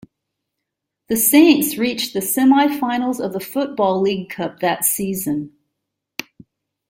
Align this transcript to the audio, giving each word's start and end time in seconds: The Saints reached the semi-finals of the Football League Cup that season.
The 1.09 1.15
Saints 1.15 1.77
reached 1.77 2.13
the 2.15 2.21
semi-finals 2.23 3.19
of 3.19 3.33
the 3.33 3.39
Football 3.39 4.01
League 4.01 4.31
Cup 4.31 4.59
that 4.59 4.83
season. 4.83 5.53